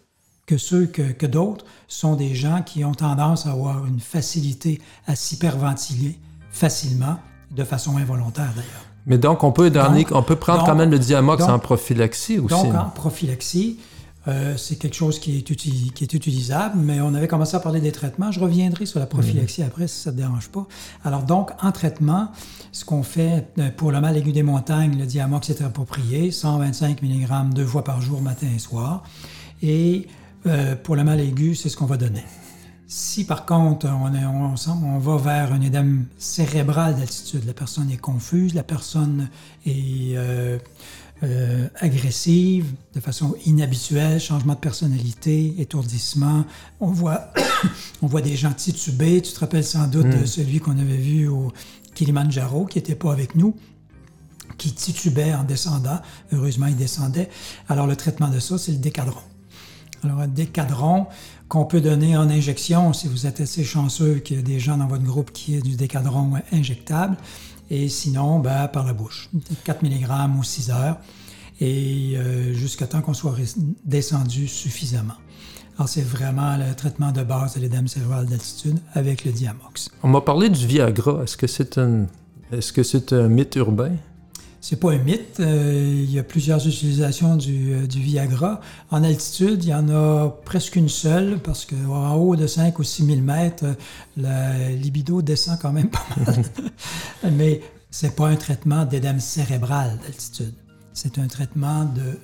que 0.45 0.57
ceux 0.57 0.87
que, 0.87 1.13
que 1.13 1.25
d'autres 1.25 1.63
sont 1.87 2.15
des 2.15 2.35
gens 2.35 2.61
qui 2.63 2.83
ont 2.83 2.93
tendance 2.93 3.45
à 3.45 3.51
avoir 3.51 3.85
une 3.85 4.01
facilité 4.01 4.81
à 5.05 5.15
s'hyperventiler 5.15 6.17
facilement 6.57 7.17
de 7.55 7.63
façon 7.63 7.97
involontaire 7.97 8.51
d'ailleurs. 8.55 8.85
Mais 9.05 9.17
donc, 9.17 9.43
on 9.43 9.51
peut, 9.53 9.71
on 10.11 10.23
peut 10.23 10.35
prendre 10.35 10.65
quand 10.65 10.75
même 10.75 10.91
le 10.91 10.99
diamox 10.99 11.43
en 11.43 11.59
prophylaxie 11.59 12.39
aussi. 12.39 12.53
Donc, 12.53 12.75
en 12.75 12.89
prophylaxie, 12.89 13.79
Euh, 14.27 14.57
c'est 14.57 14.75
quelque 14.75 14.95
chose 14.95 15.19
qui 15.19 15.37
est, 15.37 15.41
qui 15.41 16.03
est, 16.03 16.13
utilisable, 16.13 16.77
mais 16.77 16.99
on 16.99 17.13
avait 17.13 17.29
commencé 17.29 17.55
à 17.55 17.61
parler 17.61 17.79
des 17.79 17.93
traitements. 17.93 18.29
Je 18.29 18.41
reviendrai 18.41 18.85
sur 18.85 18.99
la 18.99 19.05
prophylaxie 19.05 19.61
mhm. 19.61 19.67
après 19.67 19.87
si 19.87 20.01
ça 20.01 20.11
ne 20.11 20.17
te 20.17 20.21
dérange 20.21 20.49
pas. 20.49 20.67
Alors 21.05 21.23
donc, 21.23 21.51
en 21.61 21.71
traitement, 21.71 22.31
ce 22.73 22.83
qu'on 22.83 23.03
fait 23.03 23.47
euh, 23.57 23.69
pour 23.75 23.91
le 23.91 24.01
mal 24.01 24.17
aigu 24.17 24.33
des 24.33 24.43
montagnes, 24.43 24.97
le 24.97 25.05
diamox 25.05 25.49
est 25.49 25.61
approprié, 25.61 26.31
125 26.31 27.01
mg 27.01 27.53
deux 27.53 27.65
fois 27.65 27.85
par 27.85 28.01
jour, 28.01 28.21
matin 28.21 28.47
et 28.53 28.59
soir. 28.59 29.03
Et 29.61 30.07
euh, 30.45 30.75
pour 30.75 30.97
le 30.97 31.05
mal 31.05 31.21
aigu, 31.21 31.55
c'est 31.55 31.69
ce 31.69 31.77
qu'on 31.77 31.85
va 31.85 31.97
donner. 31.97 32.23
Si 32.87 33.25
par 33.25 33.45
contre 33.45 33.87
on, 33.87 34.13
est, 34.13 34.25
on, 34.25 34.55
on, 34.85 34.97
va 34.99 35.17
vers 35.17 35.53
un 35.53 35.61
édème 35.61 36.05
cérébral 36.17 36.95
d'altitude, 36.95 37.45
la 37.45 37.53
personne 37.53 37.91
est 37.91 37.97
confuse, 37.97 38.53
la 38.53 38.63
personne 38.63 39.29
est 39.65 40.15
euh, 41.23 41.67
agressive, 41.79 42.73
de 42.93 42.99
façon 42.99 43.35
inhabituelle, 43.45 44.19
changement 44.19 44.53
de 44.53 44.59
personnalité, 44.59 45.55
étourdissement. 45.57 46.45
On 46.79 46.91
voit, 46.91 47.33
on 48.03 48.07
voit 48.07 48.21
des 48.21 48.35
gens 48.35 48.53
titubés. 48.53 49.21
Tu 49.23 49.33
te 49.33 49.39
rappelles 49.39 49.63
sans 49.63 49.87
doute 49.87 50.09
de 50.09 50.17
hmm. 50.17 50.27
celui 50.27 50.59
qu'on 50.59 50.77
avait 50.77 50.97
vu 50.97 51.27
au 51.27 51.51
Kilimanjaro, 51.95 52.65
qui 52.65 52.77
n'était 52.77 52.93
pas 52.93 53.11
avec 53.11 53.33
nous, 53.33 53.55
qui 54.59 54.71
titubait 54.73 55.33
en 55.33 55.43
descendant. 55.43 55.99
Heureusement, 56.31 56.67
il 56.67 56.75
descendait. 56.75 57.29
Alors, 57.67 57.87
le 57.87 57.95
traitement 57.95 58.29
de 58.29 58.39
ça, 58.39 58.59
c'est 58.59 58.71
le 58.71 58.77
décadron. 58.77 59.21
Alors, 60.03 60.19
un 60.19 60.27
décadron 60.27 61.07
qu'on 61.47 61.65
peut 61.65 61.81
donner 61.81 62.17
en 62.17 62.29
injection, 62.29 62.93
si 62.93 63.07
vous 63.07 63.25
êtes 63.25 63.41
assez 63.41 63.63
chanceux 63.63 64.15
qu'il 64.15 64.37
y 64.37 64.39
ait 64.39 64.43
des 64.43 64.59
gens 64.59 64.77
dans 64.77 64.87
votre 64.87 65.03
groupe 65.03 65.31
qui 65.31 65.55
aient 65.55 65.61
du 65.61 65.75
décadron 65.75 66.33
injectable 66.51 67.17
et 67.69 67.89
sinon 67.89 68.39
ben, 68.39 68.67
par 68.67 68.85
la 68.85 68.93
bouche, 68.93 69.29
4 69.63 69.83
mg 69.83 70.07
ou 70.37 70.43
6 70.43 70.71
heures, 70.71 70.97
et 71.59 72.13
euh, 72.15 72.53
jusqu'à 72.53 72.87
temps 72.87 73.01
qu'on 73.01 73.13
soit 73.13 73.35
descendu 73.83 74.47
suffisamment. 74.47 75.15
Alors, 75.77 75.89
c'est 75.89 76.01
vraiment 76.01 76.57
le 76.57 76.73
traitement 76.73 77.11
de 77.11 77.23
base 77.23 77.55
de 77.55 77.61
l'édème 77.61 77.87
cérébral 77.87 78.25
d'altitude 78.25 78.79
avec 78.93 79.25
le 79.25 79.31
Diamox. 79.31 79.89
On 80.03 80.07
m'a 80.07 80.21
parlé 80.21 80.49
du 80.49 80.65
Viagra. 80.65 81.23
Est-ce 81.23 81.37
que 81.37 81.45
c'est 81.47 81.77
un, 81.77 82.07
est-ce 82.51 82.73
que 82.73 82.83
c'est 82.83 83.13
un 83.13 83.27
mythe 83.27 83.55
urbain? 83.57 83.91
C'est 84.61 84.79
pas 84.79 84.91
un 84.91 84.97
mythe. 84.97 85.39
Euh, 85.39 86.03
il 86.03 86.11
y 86.11 86.19
a 86.19 86.23
plusieurs 86.23 86.65
utilisations 86.67 87.35
du, 87.35 87.73
euh, 87.73 87.87
du, 87.87 87.99
Viagra. 88.01 88.59
En 88.91 89.03
altitude, 89.03 89.63
il 89.63 89.69
y 89.69 89.73
en 89.73 89.89
a 89.89 90.29
presque 90.45 90.75
une 90.75 90.89
seule 90.89 91.39
parce 91.39 91.65
qu'en 91.65 92.15
haut 92.15 92.35
de 92.35 92.47
5 92.47 92.77
ou 92.79 92.83
6 92.83 93.05
000 93.05 93.21
mètres, 93.21 93.65
la 94.15 94.69
libido 94.69 95.21
descend 95.21 95.59
quand 95.61 95.71
même 95.71 95.89
pas 95.89 96.05
mal. 96.25 96.43
Mais 97.33 97.61
c'est 97.91 98.15
pas 98.15 98.27
un 98.27 98.35
traitement 98.35 98.85
d'édème 98.85 99.19
cérébral 99.19 99.97
d'altitude. 100.03 100.53
C'est 100.93 101.19
un 101.19 101.27
traitement 101.27 101.85
de 101.85 102.17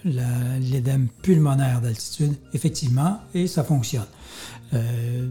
l'édème 0.60 1.08
pulmonaire 1.22 1.80
d'altitude, 1.80 2.34
effectivement, 2.54 3.20
et 3.36 3.46
ça 3.46 3.64
fonctionne. 3.64 4.08
Euh, 4.74 5.28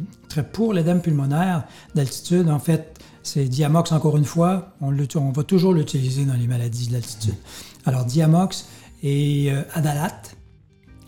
pour 0.52 0.72
l'édème 0.72 1.00
pulmonaire 1.00 1.64
d'altitude, 1.94 2.48
en 2.48 2.60
fait, 2.60 3.01
c'est 3.22 3.44
Diamox, 3.44 3.92
encore 3.92 4.16
une 4.16 4.24
fois, 4.24 4.74
on, 4.80 4.90
va 4.90 5.42
toujours 5.44 5.72
l'utiliser 5.72 6.24
dans 6.24 6.34
les 6.34 6.46
maladies 6.46 6.88
de 6.88 6.94
l'altitude. 6.94 7.34
Alors, 7.86 8.04
Diamox 8.04 8.66
et 9.02 9.50
euh, 9.50 9.62
Adalate, 9.74 10.36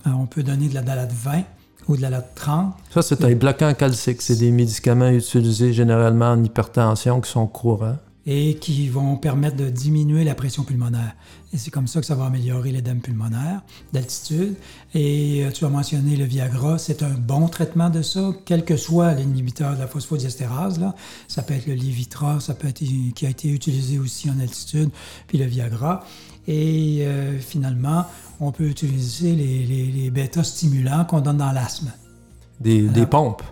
on 0.06 0.26
peut 0.26 0.42
donner 0.42 0.68
de 0.68 0.74
l'Adalate 0.74 1.12
20 1.12 1.42
ou 1.88 1.96
de 1.96 2.02
l'Adalate 2.02 2.34
30. 2.34 2.74
Ça, 2.90 3.02
c'est 3.02 3.24
un 3.24 3.34
bloquant 3.34 3.72
calcique. 3.74 4.22
C'est 4.22 4.36
des 4.36 4.50
médicaments 4.50 5.08
utilisés 5.08 5.72
généralement 5.72 6.30
en 6.30 6.42
hypertension 6.42 7.20
qui 7.20 7.30
sont 7.30 7.46
courants 7.46 7.98
et 8.26 8.54
qui 8.56 8.88
vont 8.88 9.16
permettre 9.16 9.56
de 9.56 9.68
diminuer 9.68 10.24
la 10.24 10.34
pression 10.34 10.62
pulmonaire. 10.62 11.14
Et 11.52 11.58
c'est 11.58 11.70
comme 11.70 11.86
ça 11.86 12.00
que 12.00 12.06
ça 12.06 12.14
va 12.14 12.24
améliorer 12.24 12.72
l'édème 12.72 13.00
pulmonaire 13.00 13.62
d'altitude. 13.92 14.54
Et 14.94 15.44
euh, 15.44 15.50
tu 15.52 15.64
as 15.64 15.68
mentionné 15.68 16.16
le 16.16 16.24
Viagra, 16.24 16.78
c'est 16.78 17.02
un 17.02 17.10
bon 17.10 17.48
traitement 17.48 17.90
de 17.90 18.02
ça, 18.02 18.32
quel 18.44 18.64
que 18.64 18.76
soit 18.76 19.14
l'inhibiteur 19.14 19.74
de 19.74 19.80
la 19.80 19.86
phosphodiestérase. 19.86 20.80
Là. 20.80 20.94
Ça 21.28 21.42
peut 21.42 21.54
être 21.54 21.66
le 21.66 21.74
Levitra, 21.74 22.40
ça 22.40 22.54
peut 22.54 22.68
être 22.68 22.82
qui 23.14 23.26
a 23.26 23.28
été 23.28 23.48
utilisé 23.50 23.98
aussi 23.98 24.30
en 24.30 24.40
altitude, 24.40 24.90
puis 25.28 25.38
le 25.38 25.44
Viagra. 25.44 26.04
Et 26.48 26.98
euh, 27.02 27.38
finalement, 27.38 28.06
on 28.40 28.52
peut 28.52 28.68
utiliser 28.68 29.32
les, 29.34 29.64
les, 29.92 30.10
bêta-stimulants 30.10 31.04
qu'on 31.04 31.20
donne 31.20 31.38
dans 31.38 31.52
l'asthme. 31.52 31.92
Des, 32.60 32.82
des 32.82 33.06
pompes. 33.06 33.42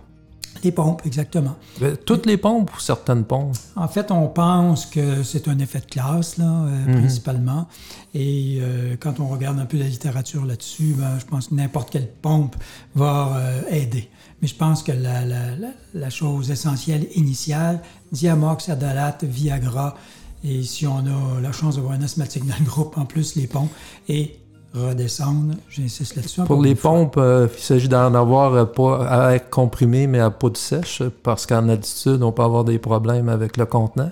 Les 0.63 0.71
pompes, 0.71 1.03
exactement. 1.05 1.57
Toutes 2.05 2.27
les 2.27 2.37
pompes 2.37 2.71
ou 2.77 2.81
certaines 2.81 3.25
pompes? 3.25 3.57
En 3.75 3.89
fait, 3.89 4.11
on 4.11 4.29
pense 4.29 4.87
que 4.87 5.23
c'est 5.23 5.49
un 5.49 5.59
effet 5.59 5.81
de 5.81 5.87
classe, 5.87 6.37
là, 6.37 6.45
euh, 6.45 6.87
mhm. 6.87 7.01
principalement. 7.01 7.67
Et 8.15 8.59
euh, 8.61 8.97
quand 9.01 9.19
on 9.21 9.29
regarde 9.29 9.59
un 9.59 9.67
peu 9.67 9.77
la 9.77 9.89
littérature 9.89 10.45
là-dessus, 10.45 10.95
ben, 10.97 11.19
je 11.19 11.25
pense 11.25 11.49
que 11.49 11.55
n'importe 11.55 11.91
quelle 11.91 12.09
pompe 12.09 12.55
va 12.95 13.37
euh, 13.37 13.63
aider. 13.71 14.09
Mais 14.41 14.49
je 14.49 14.55
pense 14.55 14.83
que 14.83 14.93
la, 14.93 15.25
la, 15.25 15.57
la, 15.95 16.11
chose 16.11 16.51
essentielle 16.51 17.07
initiale, 17.15 17.81
Diamox, 18.13 18.69
Adalate, 18.69 19.25
Viagra, 19.25 19.97
et 20.45 20.63
si 20.65 20.87
on 20.87 20.99
a 20.99 21.41
la 21.41 21.53
chance 21.53 21.77
d'avoir 21.77 21.95
un 21.95 22.03
asthmatique 22.03 22.47
dans 22.47 22.59
le 22.59 22.65
groupe, 22.65 22.99
en 22.99 23.05
plus 23.05 23.37
les 23.37 23.47
pompes, 23.47 23.71
et 24.09 24.42
redescendre. 24.75 25.55
J'insiste 25.69 26.17
là-dessus. 26.17 26.43
Pour 26.43 26.63
les 26.63 26.75
pompes, 26.75 27.17
euh, 27.19 27.49
il 27.55 27.63
s'agit 27.63 27.89
d'en 27.89 28.15
avoir 28.15 28.55
euh, 28.55 28.65
pas 28.65 29.07
à 29.07 29.35
être 29.35 29.51
comprimé, 29.51 30.07
mais 30.07 30.21
à 30.21 30.31
de 30.31 30.57
sèche, 30.57 31.03
parce 31.23 31.47
qu'en 31.47 31.69
altitude, 31.69 32.23
on 32.23 32.33
peut 32.33 32.43
avoir 32.43 32.65
des 32.65 32.79
problèmes 32.79 33.29
avec 33.29 33.57
le 33.57 33.67
contenant. 33.67 34.11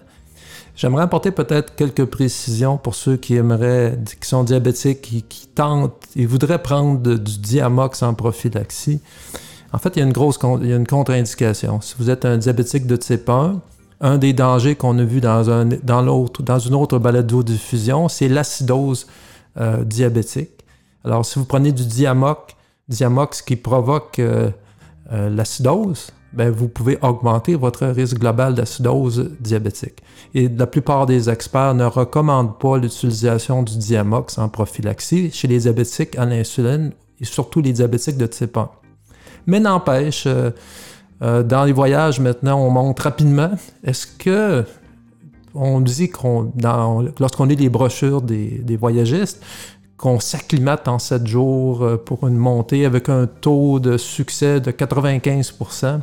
J'aimerais 0.76 1.02
apporter 1.02 1.30
peut-être 1.30 1.74
quelques 1.74 2.06
précisions 2.06 2.78
pour 2.78 2.94
ceux 2.94 3.16
qui 3.16 3.36
aimeraient, 3.36 3.98
qui 4.20 4.28
sont 4.28 4.44
diabétiques, 4.44 5.02
qui, 5.02 5.22
qui 5.22 5.46
tentent 5.48 5.92
et 6.16 6.24
voudraient 6.24 6.62
prendre 6.62 7.00
du 7.00 7.38
Diamox 7.38 8.02
en 8.02 8.14
prophylaxie. 8.14 9.00
En 9.72 9.78
fait, 9.78 9.96
il 9.96 9.98
y 9.98 10.02
a 10.02 10.06
une 10.06 10.12
grosse 10.12 10.38
il 10.62 10.68
y 10.68 10.72
a 10.72 10.76
une 10.76 10.86
contre-indication. 10.86 11.80
Si 11.80 11.94
vous 11.98 12.10
êtes 12.10 12.24
un 12.24 12.38
diabétique 12.38 12.86
de 12.86 12.96
type 12.96 13.28
1, 13.28 13.60
un 14.00 14.18
des 14.18 14.32
dangers 14.32 14.74
qu'on 14.74 14.98
a 14.98 15.04
vu 15.04 15.20
dans, 15.20 15.50
un, 15.50 15.66
dans, 15.66 16.02
l'autre, 16.02 16.42
dans 16.42 16.58
une 16.58 16.74
autre 16.74 16.98
balado-diffusion, 16.98 18.08
c'est 18.08 18.28
l'acidose 18.28 19.06
euh, 19.58 19.84
diabétique. 19.84 20.50
Alors, 21.04 21.24
si 21.24 21.38
vous 21.38 21.44
prenez 21.44 21.72
du 21.72 21.84
diamox, 21.84 22.54
diamox 22.88 23.42
qui 23.42 23.56
provoque 23.56 24.18
euh, 24.18 24.50
euh, 25.12 25.28
l'acidose, 25.28 26.12
ben, 26.32 26.50
vous 26.50 26.68
pouvez 26.68 26.98
augmenter 27.02 27.56
votre 27.56 27.86
risque 27.86 28.18
global 28.18 28.54
d'acidose 28.54 29.32
diabétique. 29.40 30.02
Et 30.34 30.48
la 30.48 30.68
plupart 30.68 31.06
des 31.06 31.28
experts 31.28 31.74
ne 31.74 31.84
recommandent 31.84 32.58
pas 32.58 32.78
l'utilisation 32.78 33.64
du 33.64 33.76
diamox 33.76 34.38
en 34.38 34.48
prophylaxie 34.48 35.32
chez 35.32 35.48
les 35.48 35.58
diabétiques 35.58 36.16
à 36.16 36.26
l'insuline 36.26 36.92
et 37.20 37.24
surtout 37.24 37.60
les 37.60 37.72
diabétiques 37.72 38.16
de 38.16 38.26
type 38.26 38.56
1. 38.56 38.70
Mais 39.46 39.58
n'empêche, 39.58 40.28
dans 41.20 41.64
les 41.64 41.72
voyages 41.72 42.20
maintenant, 42.20 42.60
on 42.60 42.70
monte 42.70 43.00
rapidement. 43.00 43.50
Est-ce 43.82 44.06
que 44.06 44.64
on 45.54 45.80
dit 45.80 46.08
qu'on, 46.08 46.52
lorsqu'on 47.18 47.44
lit 47.44 47.56
les 47.56 47.68
brochures 47.68 48.22
des, 48.22 48.76
voyagistes, 48.76 49.42
qu'on 49.96 50.20
s'acclimate 50.20 50.88
en 50.88 50.98
7 50.98 51.26
jours 51.26 51.82
euh, 51.82 51.96
pour 51.98 52.26
une 52.26 52.36
montée 52.36 52.86
avec 52.86 53.10
un 53.10 53.26
taux 53.26 53.80
de 53.80 53.98
succès 53.98 54.58
de 54.58 54.70
95% 54.70 56.00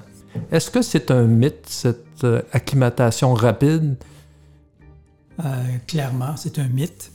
Est-ce 0.51 0.69
que 0.69 0.83
c'est 0.83 1.09
un 1.09 1.23
mythe, 1.23 1.65
cette 1.65 2.23
euh, 2.23 2.43
acclimatation 2.51 3.33
rapide? 3.33 3.95
Euh, 5.43 5.43
clairement, 5.87 6.35
c'est 6.37 6.59
un 6.59 6.67
mythe. 6.67 7.11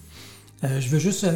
je 0.62 0.88
veux 0.88 0.98
juste, 0.98 1.26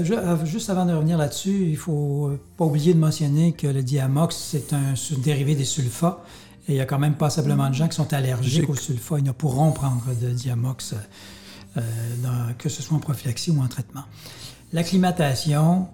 juste 0.44 0.70
avant 0.70 0.84
de 0.84 0.92
revenir 0.92 1.16
là-dessus, 1.16 1.66
il 1.68 1.76
faut 1.76 2.32
pas 2.56 2.64
oublier 2.64 2.94
de 2.94 2.98
mentionner 2.98 3.52
que 3.52 3.68
le 3.68 3.82
diamox, 3.82 4.36
c'est 4.36 4.72
un 4.72 4.94
dérivé 5.18 5.54
des 5.54 5.64
sulfats. 5.64 6.24
Et 6.68 6.72
il 6.72 6.76
y 6.76 6.80
a 6.80 6.86
quand 6.86 6.98
même 6.98 7.14
passablement 7.14 7.68
de 7.68 7.74
gens 7.74 7.88
qui 7.88 7.96
sont 7.96 8.12
allergiques 8.12 8.68
au 8.68 8.74
sulfa. 8.74 9.18
Ils 9.18 9.24
ne 9.24 9.32
pourront 9.32 9.72
prendre 9.72 10.04
de 10.20 10.30
diamox, 10.30 10.94
euh, 11.76 11.80
que 12.58 12.68
ce 12.68 12.82
soit 12.82 12.96
en 12.96 13.00
prophylaxie 13.00 13.50
ou 13.52 13.60
en 13.62 13.68
traitement. 13.68 14.04
L'acclimatation, 14.72 15.88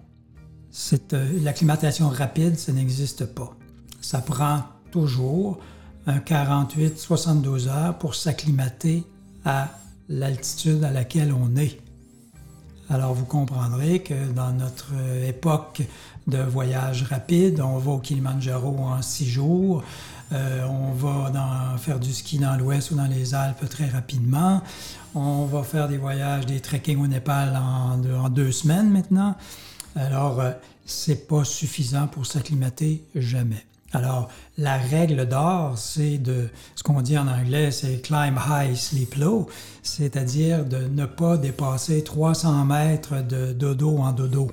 euh, 1.12 1.40
l'acclimatation 1.42 2.08
rapide, 2.08 2.58
ça 2.58 2.72
n'existe 2.72 3.26
pas. 3.26 3.54
Ça 4.00 4.20
prend 4.20 4.62
toujours 4.90 5.58
un 6.06 6.18
48-72 6.18 7.68
heures 7.68 7.98
pour 7.98 8.14
s'acclimater 8.14 9.04
à 9.44 9.78
l'altitude 10.08 10.84
à 10.84 10.90
laquelle 10.90 11.32
on 11.32 11.54
est. 11.56 11.80
Alors 12.92 13.14
vous 13.14 13.25
comprendrez 13.25 14.00
que 14.00 14.30
dans 14.32 14.52
notre 14.52 14.92
époque 15.26 15.80
de 16.26 16.37
voyage 16.37 17.04
rapide, 17.04 17.62
on 17.62 17.78
va 17.78 17.92
au 17.92 17.99
Kilimanjaro 17.99 18.76
en 18.80 19.00
six 19.00 19.26
jours, 19.26 19.82
euh, 20.32 20.66
on 20.66 20.92
va 20.92 21.32
faire 21.78 21.99
du 21.99 22.12
ski 22.12 22.37
dans 22.37 22.54
l'ouest 22.54 22.90
ou 22.90 22.96
dans 22.96 23.06
les 23.06 23.34
Alpes 23.34 23.66
très 23.70 23.88
rapidement. 23.88 24.61
On 25.14 25.46
va 25.46 25.62
faire 25.62 25.88
des 25.88 25.96
voyages, 25.96 26.44
des 26.44 26.61
trekking 26.61 27.00
au 27.02 27.06
Népal 27.06 27.56
en, 27.56 28.28
deux 28.28 28.52
semaines 28.52 28.90
maintenant. 28.90 29.37
Alors, 29.96 30.40
euh, 30.40 30.52
c'est 30.84 31.26
pas 31.26 31.44
suffisant 31.44 32.08
pour 32.08 32.26
s'acclimater 32.26 33.04
jamais. 33.14 33.64
Alors, 33.92 34.28
la 34.56 34.76
règle 34.78 35.26
d'or, 35.26 35.76
c'est 35.76 36.18
de 36.18 36.49
ce 36.75 36.82
qu'on 36.82 37.02
dit 37.02 37.18
en 37.18 37.28
anglais, 37.28 37.70
c'est 37.70 38.00
climb 38.00 38.38
high, 38.49 38.75
sleep 38.75 39.16
low, 39.16 39.49
c'est-à-dire 39.82 40.64
de 40.64 40.78
ne 40.78 41.04
pas 41.04 41.37
dépasser 41.37 42.02
300 42.02 42.64
mètres 42.64 43.22
de 43.22 43.52
dodo 43.52 43.99
en 43.99 44.12
dodo. 44.12 44.50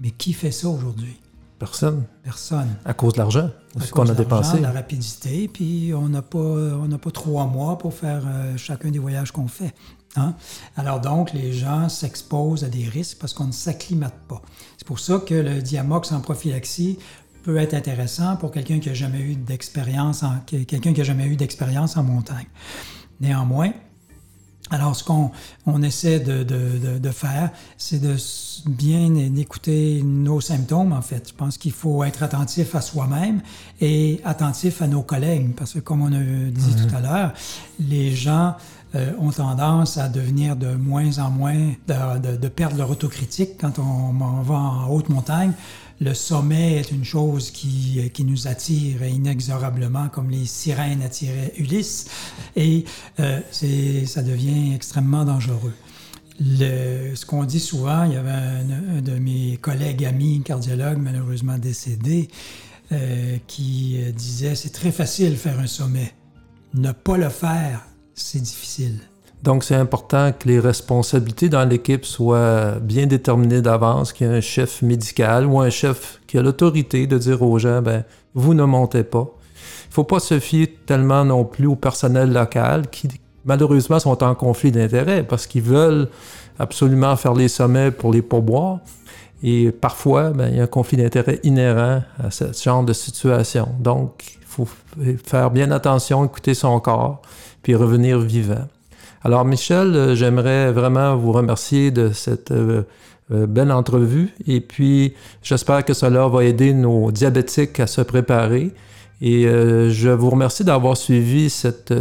Mais 0.00 0.10
qui 0.10 0.32
fait 0.32 0.50
ça 0.50 0.68
aujourd'hui? 0.68 1.20
Personne. 1.58 2.04
Personne. 2.22 2.76
À 2.86 2.94
cause 2.94 3.12
de 3.12 3.18
l'argent, 3.18 3.50
qu'on 3.92 4.08
a 4.08 4.14
dépensé. 4.14 4.60
la 4.60 4.72
rapidité, 4.72 5.46
puis 5.46 5.92
on 5.94 6.08
n'a 6.08 6.22
pas, 6.22 6.38
on 6.38 6.88
pas 6.88 7.10
trois 7.10 7.44
mois 7.44 7.76
pour 7.76 7.92
faire 7.92 8.22
euh, 8.26 8.56
chacun 8.56 8.90
des 8.90 8.98
voyages 8.98 9.30
qu'on 9.30 9.46
fait. 9.46 9.74
Hein? 10.16 10.34
Alors 10.76 11.00
donc, 11.00 11.34
les 11.34 11.52
gens 11.52 11.90
s'exposent 11.90 12.64
à 12.64 12.68
des 12.68 12.84
risques 12.84 13.18
parce 13.20 13.34
qu'on 13.34 13.46
ne 13.46 13.52
s'acclimate 13.52 14.18
pas. 14.26 14.40
C'est 14.78 14.86
pour 14.86 14.98
ça 14.98 15.18
que 15.18 15.34
le 15.34 15.60
Diamox 15.60 16.12
en 16.12 16.20
prophylaxie 16.20 16.98
peut 17.42 17.56
être 17.56 17.74
intéressant 17.74 18.36
pour 18.36 18.50
quelqu'un 18.50 18.78
qui 18.78 18.88
n'a 18.88 18.94
jamais 18.94 19.20
eu 19.20 19.34
d'expérience 19.34 20.22
en, 20.22 20.38
quelqu'un 20.46 20.92
qui 20.92 21.00
a 21.00 21.04
jamais 21.04 21.26
eu 21.26 21.36
d'expérience 21.36 21.96
en 21.96 22.02
montagne. 22.02 22.46
Néanmoins, 23.20 23.72
alors, 24.70 24.94
ce 24.94 25.02
qu'on 25.02 25.32
on 25.66 25.82
essaie 25.82 26.20
de, 26.20 26.44
de, 26.44 26.98
de, 26.98 27.10
faire, 27.10 27.50
c'est 27.76 28.00
de 28.00 28.14
bien 28.66 29.12
écouter 29.36 30.00
nos 30.04 30.40
symptômes, 30.40 30.92
en 30.92 31.02
fait. 31.02 31.30
Je 31.30 31.34
pense 31.34 31.58
qu'il 31.58 31.72
faut 31.72 32.04
être 32.04 32.22
attentif 32.22 32.76
à 32.76 32.80
soi-même 32.80 33.42
et 33.80 34.20
attentif 34.24 34.80
à 34.80 34.86
nos 34.86 35.02
collègues, 35.02 35.54
parce 35.56 35.72
que 35.72 35.80
comme 35.80 36.02
on 36.02 36.12
a 36.12 36.20
dit 36.50 36.76
tout 36.76 36.94
à 36.94 37.00
l'heure, 37.00 37.32
les 37.80 38.14
gens 38.14 38.54
euh, 38.94 39.12
ont 39.18 39.30
tendance 39.30 39.98
à 39.98 40.08
devenir 40.08 40.54
de 40.54 40.74
moins 40.76 41.18
en 41.18 41.30
moins, 41.30 41.72
de, 41.88 42.36
de 42.36 42.48
perdre 42.48 42.76
leur 42.76 42.90
autocritique 42.90 43.60
quand 43.60 43.80
on, 43.80 44.14
on 44.20 44.42
va 44.42 44.54
en 44.54 44.88
haute 44.88 45.08
montagne 45.08 45.52
le 46.00 46.14
sommet 46.14 46.76
est 46.76 46.90
une 46.90 47.04
chose 47.04 47.50
qui, 47.50 48.10
qui, 48.12 48.24
nous 48.24 48.48
attire 48.48 49.04
inexorablement, 49.04 50.08
comme 50.08 50.30
les 50.30 50.46
sirènes 50.46 51.02
attiraient 51.02 51.52
Ulysse, 51.58 52.06
et 52.56 52.84
euh, 53.20 53.40
ça 54.06 54.22
devient 54.22 54.74
extrêmement 54.74 55.24
dangereux. 55.24 55.74
Le, 56.40 57.14
ce 57.14 57.26
qu'on 57.26 57.44
dit 57.44 57.60
souvent, 57.60 58.04
il 58.04 58.14
y 58.14 58.16
avait 58.16 58.30
un, 58.30 59.02
de 59.02 59.18
mes 59.18 59.58
collègues 59.58 60.06
amis 60.06 60.40
cardiologues, 60.42 60.98
malheureusement 60.98 61.58
décédé, 61.58 62.28
euh, 62.92 63.36
qui 63.46 63.98
disait 64.16 64.54
c'est 64.54 64.70
très 64.70 64.92
facile 64.92 65.36
faire 65.36 65.60
un 65.60 65.66
sommet. 65.66 66.14
Ne 66.72 66.92
pas 66.92 67.18
le 67.18 67.28
faire, 67.28 67.86
c'est 68.14 68.40
difficile. 68.40 69.00
Donc, 69.42 69.64
c'est 69.64 69.74
important 69.74 70.32
que 70.38 70.48
les 70.48 70.60
responsabilités 70.60 71.48
dans 71.48 71.64
l'équipe 71.64 72.04
soient 72.04 72.72
bien 72.80 73.06
déterminées 73.06 73.62
d'avance, 73.62 74.12
qu'il 74.12 74.26
y 74.26 74.30
ait 74.30 74.36
un 74.36 74.40
chef 74.42 74.82
médical 74.82 75.46
ou 75.46 75.60
un 75.60 75.70
chef 75.70 76.20
qui 76.26 76.36
a 76.36 76.42
l'autorité 76.42 77.06
de 77.06 77.16
dire 77.16 77.40
aux 77.42 77.58
gens, 77.58 77.80
ben, 77.80 78.04
vous 78.34 78.52
ne 78.52 78.64
montez 78.64 79.02
pas. 79.02 79.26
Il 79.86 79.90
ne 79.90 79.94
faut 79.94 80.04
pas 80.04 80.20
se 80.20 80.38
fier 80.38 80.68
tellement 80.84 81.24
non 81.24 81.44
plus 81.44 81.66
au 81.66 81.74
personnel 81.74 82.32
local 82.32 82.88
qui, 82.90 83.08
malheureusement, 83.46 83.98
sont 83.98 84.22
en 84.22 84.34
conflit 84.34 84.72
d'intérêts 84.72 85.22
parce 85.22 85.46
qu'ils 85.46 85.62
veulent 85.62 86.08
absolument 86.58 87.16
faire 87.16 87.34
les 87.34 87.48
sommets 87.48 87.90
pour 87.90 88.12
les 88.12 88.22
pourboires. 88.22 88.80
Et 89.42 89.72
parfois, 89.72 90.30
ben, 90.30 90.48
il 90.50 90.56
y 90.56 90.60
a 90.60 90.64
un 90.64 90.66
conflit 90.66 90.98
d'intérêts 90.98 91.40
inhérent 91.44 92.02
à 92.22 92.30
ce 92.30 92.44
genre 92.52 92.84
de 92.84 92.92
situation. 92.92 93.68
Donc, 93.78 94.36
il 94.38 94.46
faut 94.46 94.68
faire 95.24 95.50
bien 95.50 95.70
attention, 95.70 96.26
écouter 96.26 96.52
son 96.52 96.78
corps, 96.78 97.22
puis 97.62 97.74
revenir 97.74 98.18
vivant. 98.18 98.66
Alors 99.22 99.44
Michel, 99.44 99.94
euh, 99.94 100.14
j'aimerais 100.14 100.72
vraiment 100.72 101.14
vous 101.16 101.32
remercier 101.32 101.90
de 101.90 102.10
cette 102.10 102.52
euh, 102.52 102.84
euh, 103.32 103.46
belle 103.46 103.70
entrevue 103.70 104.34
et 104.46 104.62
puis 104.62 105.12
j'espère 105.42 105.84
que 105.84 105.92
cela 105.92 106.26
va 106.26 106.44
aider 106.44 106.72
nos 106.72 107.12
diabétiques 107.12 107.80
à 107.80 107.86
se 107.86 108.00
préparer. 108.00 108.72
Et 109.22 109.42
je 109.42 110.08
vous 110.08 110.30
remercie 110.30 110.64
d'avoir 110.64 110.96
suivi 110.96 111.50
cette, 111.50 111.92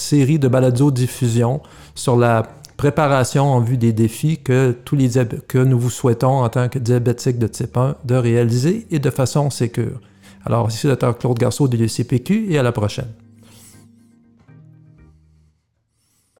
série 0.00 0.40
de 0.40 0.48
balado-diffusion 0.48 1.60
sur 1.94 2.16
la 2.16 2.42
préparation 2.76 3.44
en 3.44 3.60
vue 3.60 3.76
des 3.76 3.92
défis 3.92 4.38
que, 4.38 4.72
tous 4.84 4.96
les 4.96 5.10
que 5.46 5.58
nous 5.58 5.78
vous 5.78 5.88
souhaitons 5.88 6.42
en 6.42 6.48
tant 6.48 6.68
que 6.68 6.80
diabétiques 6.80 7.38
de 7.38 7.46
type 7.46 7.76
1 7.76 7.94
de 8.04 8.16
réaliser 8.16 8.88
et 8.90 8.98
de 8.98 9.10
façon 9.10 9.50
sécure. 9.50 10.00
Alors, 10.44 10.68
ici 10.68 10.88
le 10.88 10.96
Dr 10.96 11.16
Claude 11.16 11.38
Garceau 11.38 11.68
de 11.68 11.76
l'UCPQ 11.76 12.46
et 12.50 12.58
à 12.58 12.64
la 12.64 12.72
prochaine. 12.72 13.12